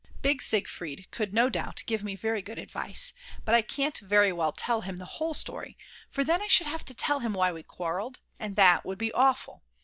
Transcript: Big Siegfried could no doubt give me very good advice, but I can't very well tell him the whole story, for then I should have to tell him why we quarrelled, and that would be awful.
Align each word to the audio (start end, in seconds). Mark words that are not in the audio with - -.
Big 0.23 0.41
Siegfried 0.41 1.05
could 1.11 1.31
no 1.31 1.47
doubt 1.47 1.83
give 1.85 2.03
me 2.03 2.15
very 2.15 2.41
good 2.41 2.57
advice, 2.57 3.13
but 3.45 3.53
I 3.53 3.61
can't 3.61 3.99
very 3.99 4.33
well 4.33 4.51
tell 4.51 4.81
him 4.81 4.97
the 4.97 5.05
whole 5.05 5.35
story, 5.35 5.77
for 6.09 6.23
then 6.23 6.41
I 6.41 6.47
should 6.47 6.65
have 6.65 6.83
to 6.85 6.95
tell 6.95 7.19
him 7.19 7.33
why 7.33 7.51
we 7.51 7.61
quarrelled, 7.61 8.17
and 8.39 8.55
that 8.55 8.83
would 8.83 8.97
be 8.97 9.11
awful. 9.13 9.61